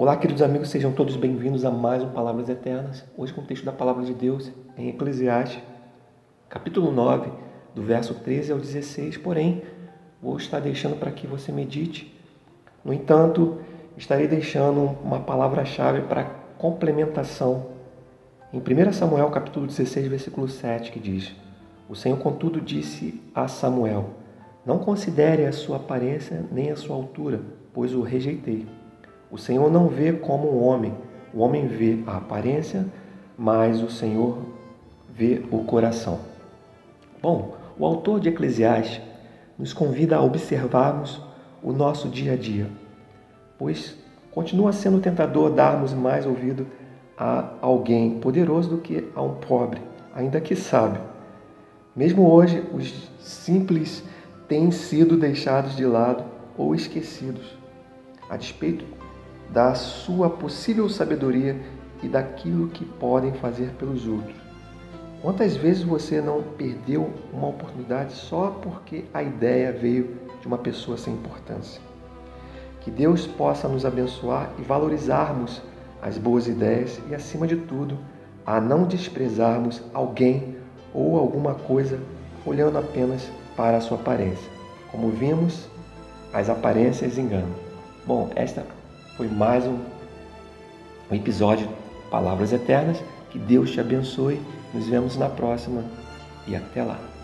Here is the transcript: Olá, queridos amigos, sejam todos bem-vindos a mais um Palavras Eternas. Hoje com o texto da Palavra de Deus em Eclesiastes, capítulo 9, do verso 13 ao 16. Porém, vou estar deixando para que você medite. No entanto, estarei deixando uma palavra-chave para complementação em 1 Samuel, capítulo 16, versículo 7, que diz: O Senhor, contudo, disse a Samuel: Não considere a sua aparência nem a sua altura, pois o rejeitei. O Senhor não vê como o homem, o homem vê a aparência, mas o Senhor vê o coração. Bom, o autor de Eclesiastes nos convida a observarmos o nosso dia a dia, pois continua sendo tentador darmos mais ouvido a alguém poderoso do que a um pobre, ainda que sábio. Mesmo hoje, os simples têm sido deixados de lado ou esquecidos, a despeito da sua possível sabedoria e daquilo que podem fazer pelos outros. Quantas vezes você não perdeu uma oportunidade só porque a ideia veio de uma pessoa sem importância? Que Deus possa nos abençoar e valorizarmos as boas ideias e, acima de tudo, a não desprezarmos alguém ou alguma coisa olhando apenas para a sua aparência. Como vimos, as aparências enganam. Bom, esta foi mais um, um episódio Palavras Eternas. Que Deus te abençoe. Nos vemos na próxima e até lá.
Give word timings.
Olá, 0.00 0.16
queridos 0.16 0.42
amigos, 0.42 0.68
sejam 0.68 0.92
todos 0.92 1.16
bem-vindos 1.16 1.64
a 1.64 1.72
mais 1.72 2.04
um 2.04 2.10
Palavras 2.10 2.48
Eternas. 2.48 3.04
Hoje 3.16 3.32
com 3.32 3.40
o 3.40 3.44
texto 3.44 3.64
da 3.64 3.72
Palavra 3.72 4.04
de 4.04 4.14
Deus 4.14 4.48
em 4.76 4.90
Eclesiastes, 4.90 5.60
capítulo 6.48 6.92
9, 6.92 7.32
do 7.74 7.82
verso 7.82 8.14
13 8.14 8.52
ao 8.52 8.60
16. 8.60 9.16
Porém, 9.16 9.60
vou 10.22 10.36
estar 10.36 10.60
deixando 10.60 10.94
para 10.94 11.10
que 11.10 11.26
você 11.26 11.50
medite. 11.50 12.16
No 12.84 12.92
entanto, 12.92 13.58
estarei 13.96 14.28
deixando 14.28 14.96
uma 15.02 15.18
palavra-chave 15.18 16.02
para 16.02 16.30
complementação 16.56 17.66
em 18.52 18.60
1 18.60 18.92
Samuel, 18.92 19.28
capítulo 19.30 19.66
16, 19.66 20.06
versículo 20.06 20.46
7, 20.46 20.92
que 20.92 21.00
diz: 21.00 21.34
O 21.88 21.96
Senhor, 21.96 22.20
contudo, 22.20 22.60
disse 22.60 23.20
a 23.34 23.48
Samuel: 23.48 24.10
Não 24.64 24.78
considere 24.78 25.44
a 25.44 25.50
sua 25.50 25.74
aparência 25.74 26.44
nem 26.52 26.70
a 26.70 26.76
sua 26.76 26.94
altura, 26.94 27.40
pois 27.74 27.92
o 27.92 28.00
rejeitei. 28.00 28.77
O 29.30 29.36
Senhor 29.36 29.70
não 29.70 29.88
vê 29.88 30.12
como 30.12 30.48
o 30.48 30.62
homem, 30.62 30.94
o 31.34 31.40
homem 31.40 31.66
vê 31.66 31.98
a 32.06 32.16
aparência, 32.16 32.86
mas 33.36 33.82
o 33.82 33.90
Senhor 33.90 34.38
vê 35.14 35.42
o 35.50 35.64
coração. 35.64 36.20
Bom, 37.20 37.54
o 37.78 37.84
autor 37.84 38.20
de 38.20 38.30
Eclesiastes 38.30 39.02
nos 39.58 39.72
convida 39.72 40.16
a 40.16 40.22
observarmos 40.22 41.20
o 41.62 41.72
nosso 41.72 42.08
dia 42.08 42.32
a 42.32 42.36
dia, 42.36 42.68
pois 43.58 43.96
continua 44.30 44.72
sendo 44.72 45.00
tentador 45.00 45.50
darmos 45.50 45.92
mais 45.92 46.24
ouvido 46.24 46.66
a 47.16 47.50
alguém 47.60 48.18
poderoso 48.20 48.70
do 48.70 48.78
que 48.78 49.10
a 49.14 49.20
um 49.20 49.34
pobre, 49.34 49.82
ainda 50.14 50.40
que 50.40 50.54
sábio. 50.54 51.02
Mesmo 51.94 52.30
hoje, 52.30 52.64
os 52.72 53.10
simples 53.18 54.04
têm 54.46 54.70
sido 54.70 55.16
deixados 55.16 55.76
de 55.76 55.84
lado 55.84 56.24
ou 56.56 56.74
esquecidos, 56.74 57.58
a 58.30 58.36
despeito 58.36 58.84
da 59.50 59.74
sua 59.74 60.28
possível 60.28 60.88
sabedoria 60.88 61.60
e 62.02 62.08
daquilo 62.08 62.68
que 62.68 62.84
podem 62.84 63.32
fazer 63.32 63.70
pelos 63.78 64.06
outros. 64.06 64.36
Quantas 65.20 65.56
vezes 65.56 65.82
você 65.82 66.20
não 66.20 66.42
perdeu 66.42 67.10
uma 67.32 67.48
oportunidade 67.48 68.12
só 68.12 68.50
porque 68.62 69.04
a 69.12 69.22
ideia 69.22 69.72
veio 69.72 70.16
de 70.40 70.46
uma 70.46 70.58
pessoa 70.58 70.96
sem 70.96 71.14
importância? 71.14 71.80
Que 72.80 72.90
Deus 72.90 73.26
possa 73.26 73.66
nos 73.66 73.84
abençoar 73.84 74.50
e 74.58 74.62
valorizarmos 74.62 75.60
as 76.00 76.16
boas 76.16 76.46
ideias 76.46 77.00
e, 77.10 77.14
acima 77.14 77.46
de 77.46 77.56
tudo, 77.56 77.98
a 78.46 78.60
não 78.60 78.84
desprezarmos 78.84 79.82
alguém 79.92 80.56
ou 80.94 81.18
alguma 81.18 81.54
coisa 81.54 81.98
olhando 82.46 82.78
apenas 82.78 83.28
para 83.56 83.78
a 83.78 83.80
sua 83.80 83.98
aparência. 83.98 84.50
Como 84.92 85.10
vimos, 85.10 85.68
as 86.32 86.48
aparências 86.48 87.18
enganam. 87.18 87.50
Bom, 88.06 88.30
esta 88.36 88.64
foi 89.18 89.26
mais 89.26 89.66
um, 89.66 89.76
um 91.10 91.14
episódio 91.14 91.68
Palavras 92.08 92.52
Eternas. 92.52 93.02
Que 93.30 93.38
Deus 93.38 93.72
te 93.72 93.80
abençoe. 93.80 94.40
Nos 94.72 94.86
vemos 94.86 95.16
na 95.16 95.28
próxima 95.28 95.84
e 96.46 96.54
até 96.54 96.84
lá. 96.84 97.17